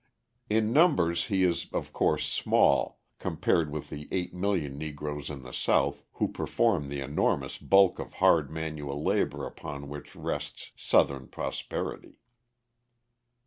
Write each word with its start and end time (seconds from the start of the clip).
In 0.49 0.73
numbers 0.73 1.27
he 1.27 1.43
is, 1.43 1.67
of 1.71 1.93
course, 1.93 2.25
small, 2.27 2.99
compared 3.19 3.69
with 3.69 3.91
the 3.91 4.07
8,000,000 4.07 4.71
Negroes 4.73 5.29
in 5.29 5.43
the 5.43 5.53
South, 5.53 6.03
who 6.13 6.27
perform 6.27 6.89
the 6.89 7.01
enormous 7.01 7.59
bulk 7.59 7.99
of 7.99 8.15
hard 8.15 8.49
manual 8.49 9.03
labour 9.03 9.45
upon 9.45 9.89
which 9.89 10.15
rests 10.15 10.71
Southern 10.75 11.27
prosperity. 11.27 12.17